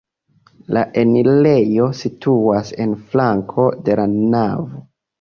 [0.77, 4.69] La enirejo situas en flanko de la navo.